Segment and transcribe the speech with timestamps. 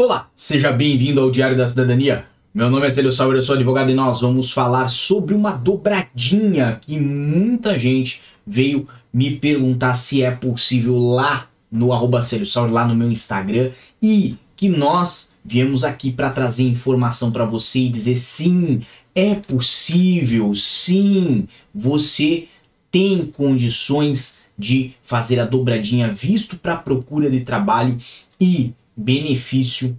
[0.00, 2.24] Olá, seja bem-vindo ao Diário da Cidadania.
[2.54, 6.78] Meu nome é Célio Sauer, eu sou advogado e nós vamos falar sobre uma dobradinha
[6.80, 12.86] que muita gente veio me perguntar se é possível lá no arroba Célio Sauer, lá
[12.86, 18.18] no meu Instagram, e que nós viemos aqui para trazer informação para você e dizer
[18.18, 18.82] sim,
[19.16, 22.46] é possível, sim, você
[22.88, 27.98] tem condições de fazer a dobradinha visto para procura de trabalho
[28.40, 29.96] e benefício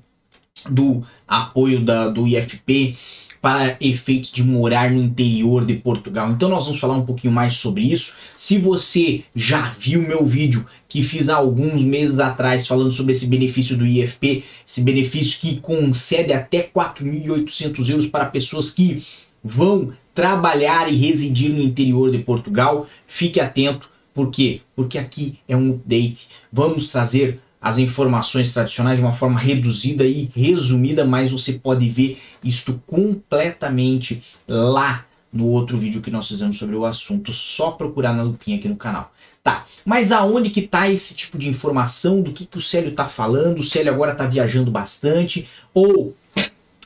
[0.69, 2.97] do apoio da, do IFP
[3.41, 6.29] para efeitos de morar no interior de Portugal.
[6.31, 8.17] Então nós vamos falar um pouquinho mais sobre isso.
[8.35, 13.27] Se você já viu meu vídeo que fiz há alguns meses atrás falando sobre esse
[13.27, 19.03] benefício do IFP, esse benefício que concede até 4.800 euros para pessoas que
[19.41, 23.89] vão trabalhar e residir no interior de Portugal, fique atento.
[24.13, 24.59] Por quê?
[24.75, 26.27] Porque aqui é um update.
[26.51, 32.17] Vamos trazer as informações tradicionais de uma forma reduzida e resumida, mas você pode ver
[32.43, 38.23] isto completamente lá no outro vídeo que nós fizemos sobre o assunto, só procurar na
[38.23, 39.11] lupinha aqui no canal.
[39.43, 43.07] Tá, mas aonde que tá esse tipo de informação, do que, que o Célio tá
[43.07, 46.15] falando, o Célio agora tá viajando bastante, ou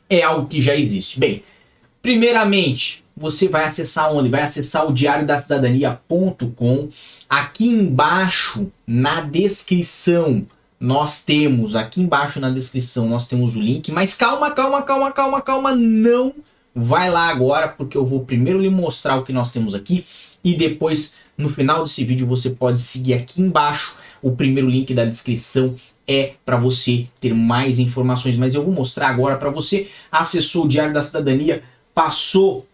[0.10, 1.20] é algo que já existe?
[1.20, 1.44] Bem,
[2.02, 4.30] primeiramente, você vai acessar onde?
[4.30, 6.90] Vai acessar o diariodacidadania.com,
[7.28, 10.46] aqui embaixo, na descrição,
[10.84, 15.42] nós temos aqui embaixo na descrição, nós temos o link, mas calma, calma, calma, calma,
[15.42, 16.36] calma, não
[16.76, 20.06] vai lá agora, porque eu vou primeiro lhe mostrar o que nós temos aqui
[20.44, 25.06] e depois no final desse vídeo você pode seguir aqui embaixo, o primeiro link da
[25.06, 25.74] descrição
[26.06, 30.68] é para você ter mais informações, mas eu vou mostrar agora para você, acessou o
[30.68, 31.64] Diário da Cidadania,
[31.96, 32.68] passou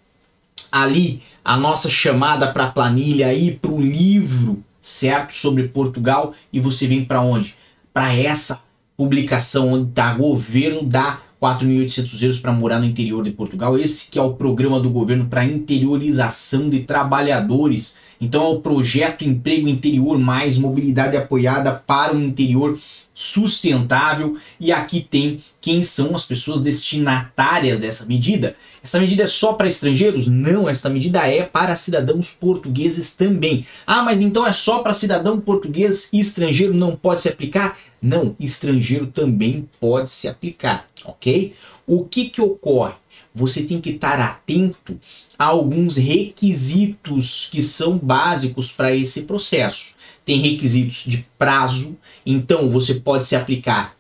[0.72, 6.60] ali a nossa chamada para a planilha e para o livro, certo, sobre Portugal e
[6.60, 7.59] você vem para onde?
[7.94, 8.62] Para essa
[8.96, 13.78] publicação onde está governo dá 4.800 euros para morar no interior de Portugal.
[13.78, 17.98] Esse que é o programa do governo para interiorização de trabalhadores.
[18.22, 22.78] Então é o projeto Emprego Interior Mais Mobilidade Apoiada para o Interior
[23.14, 28.56] sustentável e aqui tem quem são as pessoas destinatárias dessa medida.
[28.82, 30.28] Essa medida é só para estrangeiros?
[30.28, 33.66] Não, essa medida é para cidadãos portugueses também.
[33.86, 37.78] Ah, mas então é só para cidadão português e estrangeiro não pode se aplicar?
[38.02, 41.54] Não, estrangeiro também pode se aplicar, ok?
[41.86, 42.94] O que que ocorre?
[43.40, 45.00] Você tem que estar atento
[45.38, 49.98] a alguns requisitos que são básicos para esse processo
[50.30, 53.96] tem requisitos de prazo, então você pode se aplicar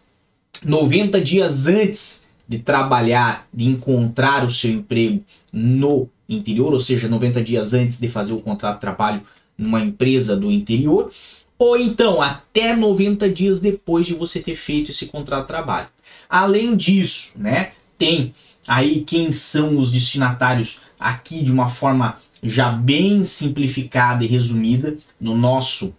[0.63, 7.43] 90 dias antes de trabalhar, de encontrar o seu emprego no interior, ou seja, 90
[7.43, 9.23] dias antes de fazer o contrato de trabalho
[9.57, 11.11] numa empresa do interior,
[11.57, 15.87] ou então até 90 dias depois de você ter feito esse contrato de trabalho.
[16.29, 18.35] Além disso, né, tem
[18.69, 25.35] aí quem são os destinatários aqui de uma forma já bem simplificada e resumida no
[25.35, 25.93] nosso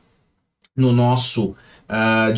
[0.77, 1.51] no nosso
[1.91, 2.33] uh,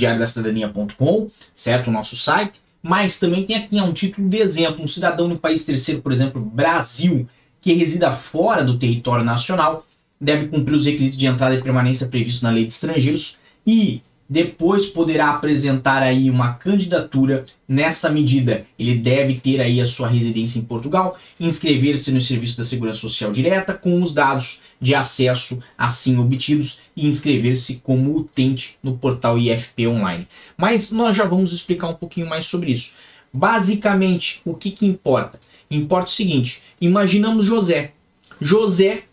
[1.55, 1.89] certo?
[1.89, 2.61] O nosso site.
[2.83, 4.83] Mas também tem aqui um título de exemplo.
[4.83, 7.29] Um cidadão de um país terceiro, por exemplo, Brasil,
[7.61, 9.87] que resida fora do território nacional,
[10.21, 14.87] deve cumprir os requisitos de entrada e permanência previstos na lei de estrangeiros e depois
[14.87, 18.65] poderá apresentar aí uma candidatura nessa medida.
[18.79, 23.31] Ele deve ter aí a sua residência em Portugal, inscrever-se no Serviço da Segurança Social
[23.31, 29.87] Direta com os dados de acesso assim obtidos e inscrever-se como utente no portal IFP
[29.87, 30.27] Online.
[30.57, 32.93] Mas nós já vamos explicar um pouquinho mais sobre isso.
[33.31, 35.39] Basicamente, o que, que importa?
[35.71, 37.93] Importa o seguinte: imaginamos José.
[38.41, 39.05] José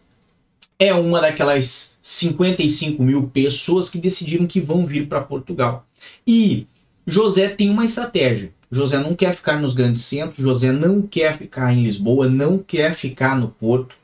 [0.79, 5.85] é uma daquelas 55 mil pessoas que decidiram que vão vir para Portugal.
[6.25, 6.65] E
[7.05, 8.53] José tem uma estratégia.
[8.71, 12.95] José não quer ficar nos grandes centros, José não quer ficar em Lisboa, não quer
[12.95, 13.95] ficar no Porto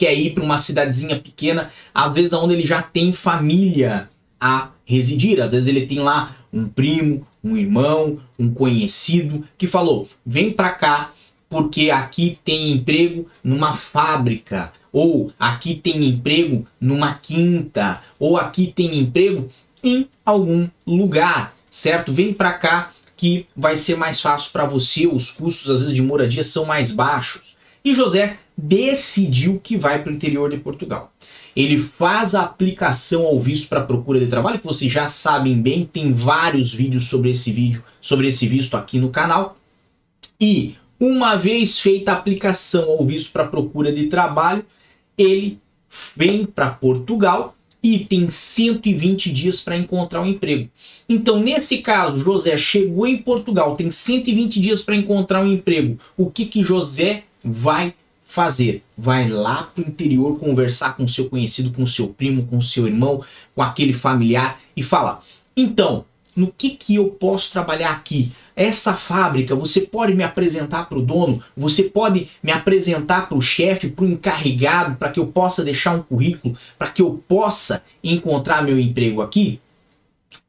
[0.00, 4.08] quer ir para uma cidadezinha pequena, às vezes onde ele já tem família
[4.40, 10.08] a residir, às vezes ele tem lá um primo, um irmão, um conhecido que falou:
[10.24, 11.12] "Vem para cá,
[11.50, 18.98] porque aqui tem emprego numa fábrica, ou aqui tem emprego numa quinta, ou aqui tem
[18.98, 19.48] emprego
[19.82, 22.12] em algum lugar, certo?
[22.12, 26.02] Vem para cá que vai ser mais fácil para você, os custos às vezes de
[26.02, 27.54] moradia são mais baixos.
[27.84, 31.12] E José decidiu que vai para o interior de Portugal.
[31.54, 35.84] Ele faz a aplicação ao visto para procura de trabalho, que vocês já sabem bem,
[35.84, 39.56] tem vários vídeos sobre esse vídeo, sobre esse visto aqui no canal.
[40.40, 44.64] E uma vez feita a aplicação ao visto para procura de trabalho,
[45.20, 45.58] ele
[46.16, 50.68] vem para Portugal e tem 120 dias para encontrar um emprego.
[51.08, 55.98] Então, nesse caso, José chegou em Portugal, tem 120 dias para encontrar um emprego.
[56.16, 57.94] O que que José vai
[58.24, 58.82] fazer?
[58.96, 63.24] Vai lá para o interior conversar com seu conhecido, com seu primo, com seu irmão,
[63.54, 65.24] com aquele familiar e falar:
[65.56, 66.04] "Então,
[66.36, 68.32] no que que eu posso trabalhar aqui?
[68.60, 71.42] Essa fábrica, você pode me apresentar para o dono?
[71.56, 75.96] Você pode me apresentar para o chefe, para o encarregado, para que eu possa deixar
[75.96, 79.58] um currículo, para que eu possa encontrar meu emprego aqui?"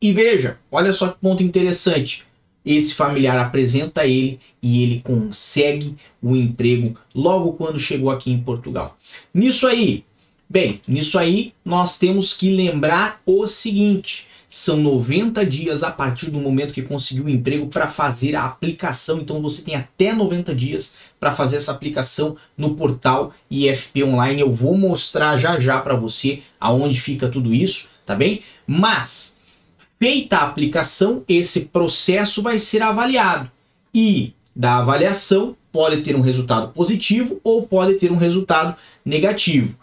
[0.02, 2.26] E veja, olha só que ponto interessante
[2.66, 8.98] esse familiar apresenta ele e ele consegue o emprego logo quando chegou aqui em Portugal.
[9.34, 10.04] Nisso aí,
[10.50, 16.40] bem, nisso aí nós temos que lembrar o seguinte: são 90 dias a partir do
[16.40, 19.20] momento que conseguiu o emprego para fazer a aplicação.
[19.20, 24.42] Então você tem até 90 dias para fazer essa aplicação no portal IFP Online.
[24.42, 28.42] Eu vou mostrar já já para você aonde fica tudo isso, tá bem?
[28.68, 29.40] Mas
[30.02, 33.52] Feita a aplicação, esse processo vai ser avaliado
[33.94, 38.76] e da avaliação pode ter um resultado positivo ou pode ter um resultado
[39.06, 39.78] negativo.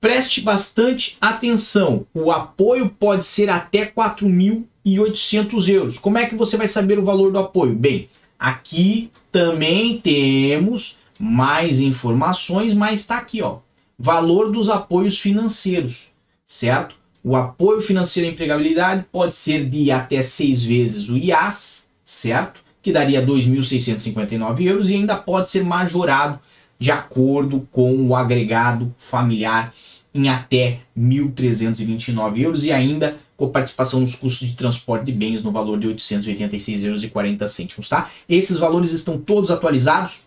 [0.00, 2.06] Preste bastante atenção.
[2.14, 5.98] O apoio pode ser até 4.800 euros.
[5.98, 7.74] Como é que você vai saber o valor do apoio?
[7.74, 8.08] Bem,
[8.38, 13.58] aqui também temos mais informações, mas está aqui, ó.
[13.98, 16.06] Valor dos apoios financeiros,
[16.46, 16.96] certo?
[17.22, 22.62] O apoio financeiro à empregabilidade pode ser de até seis vezes o IAS, certo?
[22.80, 26.40] Que daria 2.659 euros e ainda pode ser majorado
[26.78, 29.74] de acordo com o agregado familiar
[30.14, 35.50] em até 1.329 euros e ainda com participação nos custos de transporte de bens no
[35.50, 38.10] valor de 886 euros 40 cêntimos, tá?
[38.28, 40.20] Esses valores estão todos atualizados.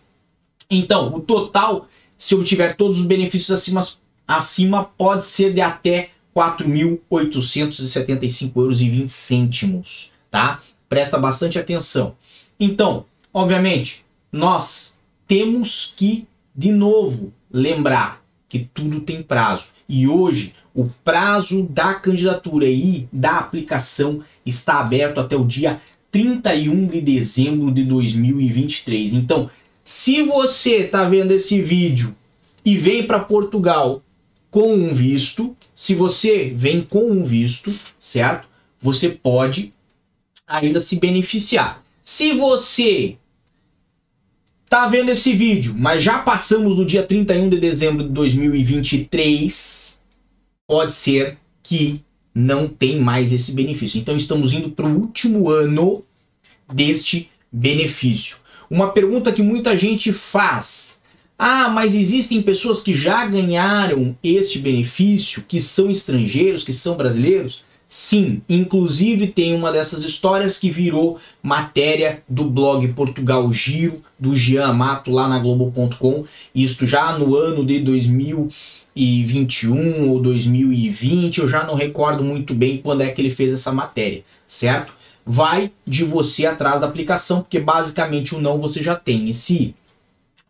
[0.68, 1.88] Então, o total,
[2.18, 3.86] se obtiver todos os benefícios acima,
[4.26, 10.60] acima pode ser de até 4.875 euros e 20 cêntimos, tá?
[10.88, 12.16] Presta bastante atenção.
[12.58, 14.98] Então, obviamente, nós
[15.28, 19.73] temos que, de novo, lembrar que tudo tem prazo.
[19.88, 26.86] E hoje, o prazo da candidatura e da aplicação está aberto até o dia 31
[26.86, 29.14] de dezembro de 2023.
[29.14, 29.50] Então,
[29.84, 32.14] se você está vendo esse vídeo
[32.64, 34.02] e vem para Portugal
[34.50, 38.48] com um visto, se você vem com um visto, certo?
[38.80, 39.72] Você pode
[40.46, 41.82] ainda se beneficiar.
[42.02, 43.16] Se você
[44.74, 50.00] tá vendo esse vídeo, mas já passamos no dia 31 de dezembro de 2023,
[50.66, 52.02] pode ser que
[52.34, 54.00] não tem mais esse benefício.
[54.00, 56.02] Então estamos indo para o último ano
[56.72, 58.38] deste benefício.
[58.68, 61.00] Uma pergunta que muita gente faz
[61.38, 67.62] ah, mas existem pessoas que já ganharam este benefício, que são estrangeiros, que são brasileiros?
[67.96, 74.72] Sim, inclusive tem uma dessas histórias que virou matéria do blog Portugal Giro, do Jean
[74.72, 76.24] Mato, lá na Globo.com.
[76.52, 83.02] Isto já no ano de 2021 ou 2020, eu já não recordo muito bem quando
[83.02, 84.92] é que ele fez essa matéria, certo?
[85.24, 89.28] Vai de você atrás da aplicação, porque basicamente o não você já tem.
[89.28, 89.72] E se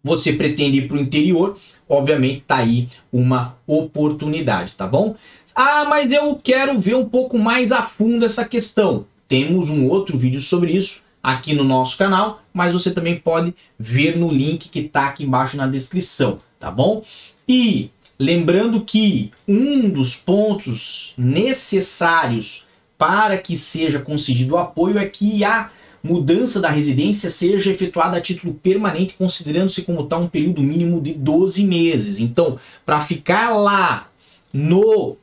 [0.03, 1.59] você pretende ir para o interior,
[1.89, 5.17] obviamente está aí uma oportunidade, tá bom?
[5.55, 9.07] Ah, mas eu quero ver um pouco mais a fundo essa questão.
[9.29, 14.17] Temos um outro vídeo sobre isso aqui no nosso canal, mas você também pode ver
[14.17, 17.03] no link que está aqui embaixo na descrição, tá bom?
[17.49, 22.67] E lembrando que um dos pontos necessários
[22.99, 25.71] para que seja concedido o apoio é que a
[26.05, 31.15] mudança da residência seja efetuada a título permanente, considerando-se como tal um período mínimo de
[31.15, 32.21] 12 meses.
[32.21, 34.11] Então, para ficar lá
[34.53, 35.17] no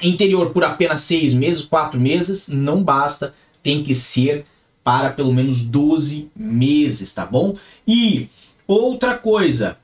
[0.00, 4.46] interior por apenas seis meses, quatro meses, não basta, tem que ser
[4.84, 7.56] para pelo menos 12 meses, tá bom?
[7.86, 8.28] E
[8.68, 9.78] outra coisa,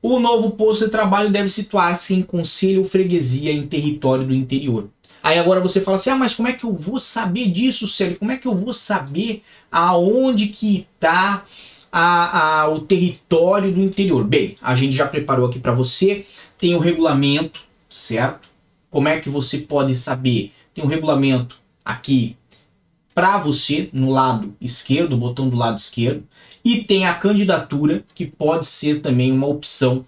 [0.00, 4.88] o novo posto de trabalho deve situar-se em conselho ou freguesia em território do interior.
[5.24, 8.18] Aí agora você fala assim, ah, mas como é que eu vou saber disso, Célio?
[8.18, 11.46] Como é que eu vou saber aonde que está
[12.70, 14.22] o território do interior?
[14.22, 16.26] Bem, a gente já preparou aqui para você,
[16.58, 18.50] tem o regulamento, certo?
[18.90, 20.52] Como é que você pode saber?
[20.74, 22.36] Tem um regulamento aqui
[23.14, 26.22] para você no lado esquerdo, botão do lado esquerdo,
[26.62, 30.04] e tem a candidatura, que pode ser também uma opção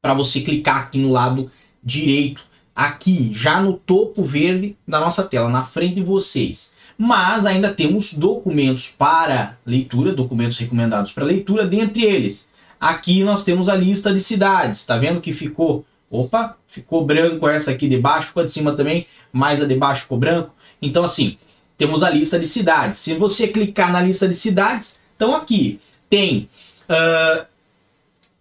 [0.00, 1.50] para você clicar aqui no lado
[1.84, 6.74] direito aqui já no topo verde da nossa tela, na frente de vocês.
[6.96, 12.50] Mas ainda temos documentos para leitura, documentos recomendados para leitura, dentre eles.
[12.80, 17.70] Aqui nós temos a lista de cidades, está vendo que ficou Opa, ficou branco essa
[17.70, 20.54] aqui de baixo, ficou de cima também, mas a de baixo ficou branco.
[20.82, 21.38] Então, assim,
[21.78, 22.98] temos a lista de cidades.
[22.98, 26.50] Se você clicar na lista de cidades, então aqui tem
[26.82, 27.46] uh,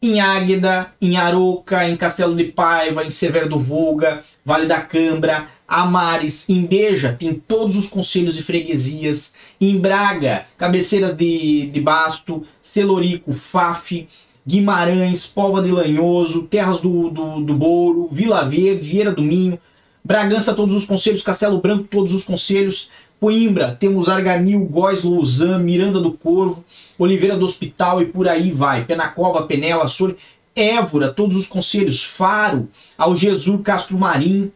[0.01, 5.47] em Águeda, em Aroca, em Castelo de Paiva, em Severo do Volga, Vale da Cambra,
[5.67, 12.43] Amares, em Beja, tem todos os conselhos e freguesias, em Braga, Cabeceiras de, de Basto,
[12.61, 14.07] Celorico, Faf,
[14.45, 19.59] Guimarães, Pova de Lanhoso, Terras do, do, do Bouro, Vila Verde, Vieira do Minho,
[20.03, 22.89] Bragança, todos os conselhos, Castelo Branco, todos os conselhos,
[23.21, 26.65] Coimbra, temos Arganil, Góis, Lausanne, Miranda do Corvo,
[26.97, 28.83] Oliveira do Hospital e por aí vai.
[28.83, 30.17] Penacova, Penela, Sori,
[30.55, 34.51] Évora, todos os conselhos, Faro, Algesur, Castro Marim,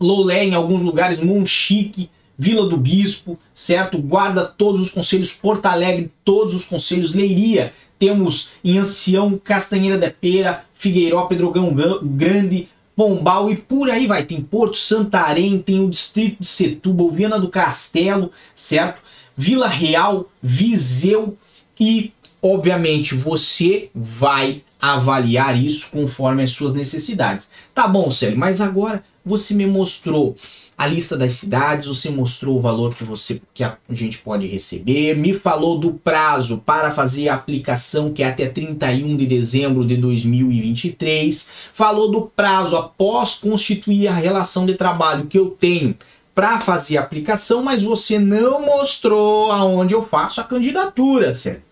[0.00, 3.98] Lolé em alguns lugares, Monchique, Vila do Bispo, certo?
[3.98, 10.10] Guarda todos os conselhos, Porto Alegre, todos os conselhos, Leiria, temos em Ancião, Castanheira da
[10.10, 14.24] Pera, Figueiró, Pedrogão Grande, Pombal e por aí vai.
[14.24, 19.02] Tem Porto Santarém, tem o distrito de Setúbal, Viana do Castelo, certo?
[19.36, 21.36] Vila Real, Viseu
[21.78, 27.50] e, obviamente, você vai avaliar isso conforme as suas necessidades.
[27.74, 30.36] Tá bom, Célio, mas agora você me mostrou
[30.76, 35.16] a lista das cidades, você mostrou o valor que você que a gente pode receber,
[35.16, 39.96] me falou do prazo para fazer a aplicação que é até 31 de dezembro de
[39.96, 45.96] 2023, falou do prazo após constituir a relação de trabalho que eu tenho
[46.34, 51.62] para fazer a aplicação, mas você não mostrou aonde eu faço a candidatura, certo?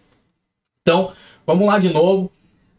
[0.83, 1.13] Então,
[1.45, 2.31] vamos lá de novo.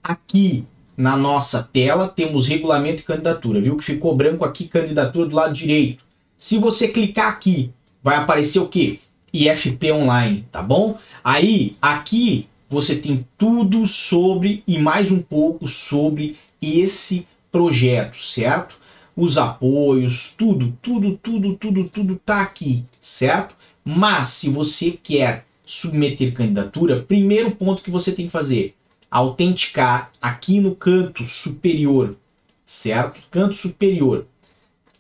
[0.02, 3.62] Aqui na nossa tela temos regulamento e candidatura.
[3.62, 6.04] Viu que ficou branco aqui, candidatura do lado direito.
[6.38, 7.72] Se você clicar aqui,
[8.02, 9.00] vai aparecer o que?
[9.34, 10.98] IFP Online, tá bom?
[11.24, 18.78] Aí, aqui você tem tudo sobre e mais um pouco sobre esse projeto, certo?
[19.16, 23.56] Os apoios, tudo, tudo, tudo, tudo, tudo tá aqui, certo?
[23.86, 28.76] Mas se você quer submeter candidatura, primeiro ponto que você tem que fazer,
[29.14, 32.18] autenticar aqui no canto superior,
[32.66, 33.22] certo?
[33.30, 34.26] Canto superior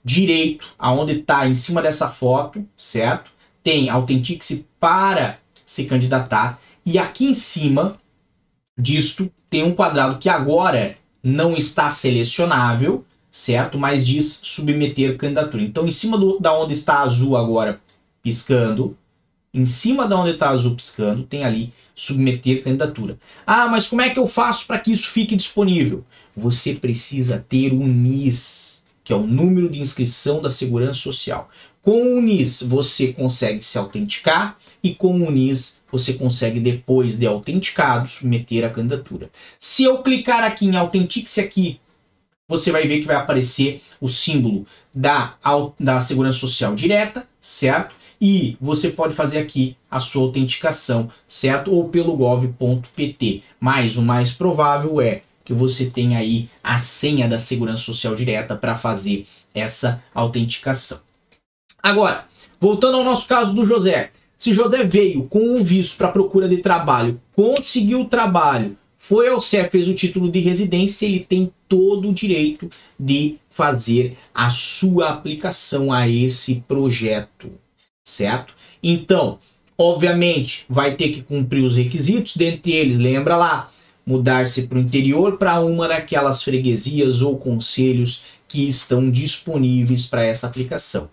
[0.06, 3.32] direito, aonde está em cima dessa foto, certo?
[3.64, 7.98] Tem autentique-se para se candidatar e aqui em cima
[8.78, 13.80] disto tem um quadrado que agora não está selecionável, certo?
[13.80, 15.64] Mas diz submeter candidatura.
[15.64, 17.82] Então, em cima do, da onde está azul agora
[18.22, 18.96] piscando,
[19.54, 23.20] em cima da onde está azul piscando, tem ali submeter candidatura.
[23.46, 26.04] Ah, mas como é que eu faço para que isso fique disponível?
[26.36, 31.50] Você precisa ter um NIS que é o número de inscrição da Segurança Social.
[31.82, 37.28] Com o NIS você consegue se autenticar e com o NIS você consegue, depois de
[37.28, 39.30] autenticado, submeter a candidatura.
[39.60, 41.80] Se eu clicar aqui em Autentique-se aqui,
[42.48, 45.38] você vai ver que vai aparecer o símbolo da,
[45.80, 47.96] da Segurança Social direta, certo?
[48.26, 51.74] E você pode fazer aqui a sua autenticação, certo?
[51.74, 53.44] Ou pelo gov.pt.
[53.60, 58.56] Mas o mais provável é que você tem aí a senha da segurança social direta
[58.56, 61.02] para fazer essa autenticação.
[61.82, 62.24] Agora,
[62.62, 64.12] voltando ao nosso caso do José.
[64.38, 69.42] Se José veio com um visto para procura de trabalho, conseguiu o trabalho, foi ao
[69.42, 75.10] CEF, fez o título de residência, ele tem todo o direito de fazer a sua
[75.10, 77.52] aplicação a esse projeto,
[78.04, 78.54] certo?
[78.82, 79.40] Então,
[79.78, 83.72] obviamente, vai ter que cumprir os requisitos, dentre eles, lembra lá,
[84.06, 90.48] mudar-se para o interior para uma daquelas freguesias ou conselhos que estão disponíveis para essa
[90.48, 91.10] aplicação.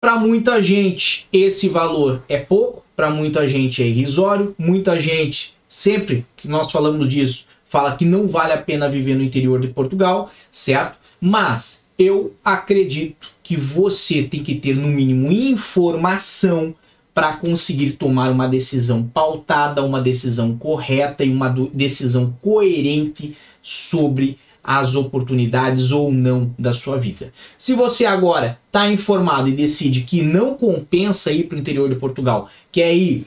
[0.00, 6.26] Para muita gente, esse valor é pouco, para muita gente é irrisório, muita gente, sempre
[6.36, 10.30] que nós falamos disso, fala que não vale a pena viver no interior de Portugal,
[10.52, 10.98] certo?
[11.20, 16.74] Mas eu acredito que você tem que ter no mínimo informação
[17.14, 24.94] para conseguir tomar uma decisão pautada, uma decisão correta e uma decisão coerente sobre as
[24.96, 27.32] oportunidades ou não da sua vida.
[27.56, 31.94] Se você agora está informado e decide que não compensa ir para o interior de
[31.94, 33.26] Portugal, quer ir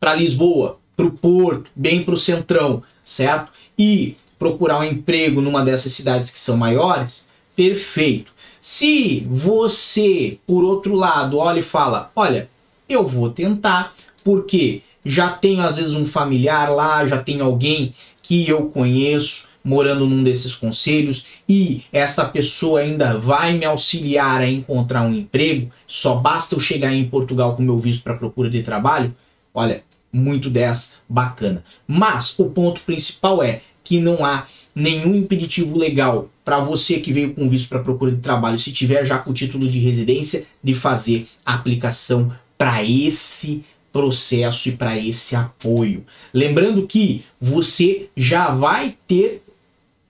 [0.00, 3.52] para Lisboa, para o Porto, bem para o Centrão, certo?
[3.78, 8.32] E procurar um emprego numa dessas cidades que são maiores, perfeito.
[8.60, 12.48] Se você, por outro lado, olha e fala: olha,
[12.88, 13.94] eu vou tentar,
[14.24, 20.06] porque já tenho às vezes um familiar lá, já tenho alguém que eu conheço morando
[20.06, 26.16] num desses conselhos e essa pessoa ainda vai me auxiliar a encontrar um emprego, só
[26.16, 29.14] basta eu chegar em Portugal com meu visto para procura de trabalho.
[29.54, 31.62] Olha, muito 10, bacana.
[31.86, 37.34] Mas o ponto principal é que não há nenhum impeditivo legal para você que veio
[37.34, 41.28] com visto para procura de trabalho, se tiver já com título de residência, de fazer
[41.44, 46.04] a aplicação para esse processo e para esse apoio.
[46.32, 49.42] Lembrando que você já vai ter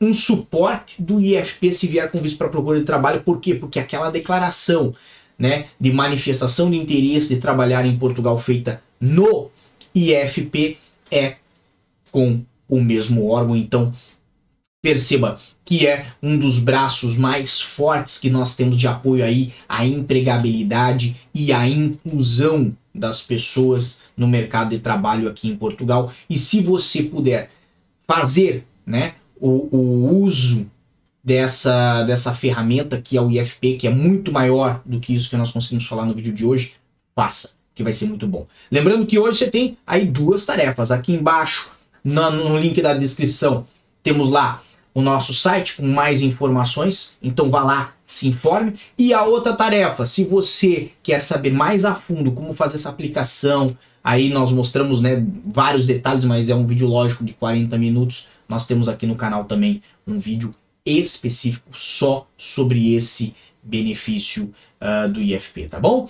[0.01, 3.55] um suporte do IFP se vier com visto para procura de trabalho, por quê?
[3.55, 4.95] Porque aquela declaração
[5.39, 9.51] né, de manifestação de interesse de trabalhar em Portugal feita no
[9.95, 10.79] IFP
[11.11, 11.37] é
[12.11, 13.93] com o mesmo órgão, então
[14.83, 19.87] perceba que é um dos braços mais fortes que nós temos de apoio aí à
[19.87, 26.13] empregabilidade e à inclusão das pessoas no mercado de trabalho aqui em Portugal.
[26.29, 27.51] E se você puder
[28.07, 30.69] fazer né, o, o uso
[31.23, 35.37] dessa, dessa ferramenta que é o IFP, que é muito maior do que isso que
[35.37, 36.75] nós conseguimos falar no vídeo de hoje,
[37.15, 38.47] faça, que vai ser muito bom.
[38.71, 40.91] Lembrando que hoje você tem aí duas tarefas.
[40.91, 41.71] Aqui embaixo,
[42.05, 43.67] no link da descrição,
[44.03, 44.63] temos lá
[44.95, 48.75] o nosso site com mais informações, então vá lá, se informe.
[48.99, 53.77] E a outra tarefa, se você quer saber mais a fundo como fazer essa aplicação,
[54.05, 58.29] aí nós mostramos né, vários detalhes, mas é um vídeo lógico de 40 minutos.
[58.49, 60.55] Nós temos aqui no canal também um vídeo
[60.85, 66.09] específico só sobre esse benefício uh, do IFP, tá bom?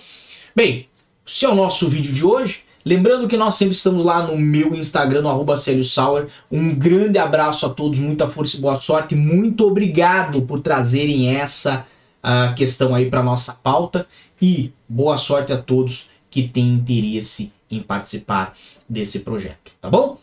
[0.55, 0.87] Bem,
[1.25, 2.63] esse é o nosso vídeo de hoje.
[2.85, 6.27] Lembrando que nós sempre estamos lá no meu Instagram, no arroba Sauer.
[6.51, 9.15] Um grande abraço a todos, muita força e boa sorte.
[9.15, 11.85] Muito obrigado por trazerem essa
[12.23, 14.05] uh, questão aí para nossa pauta.
[14.41, 18.53] E boa sorte a todos que têm interesse em participar
[18.89, 20.17] desse projeto, tá bom?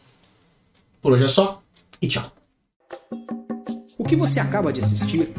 [1.01, 1.63] Por hoje é só
[2.03, 2.31] e tchau.
[3.97, 5.33] O que você acaba de assistir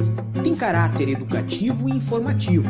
[0.44, 2.70] tem caráter educativo e informativo.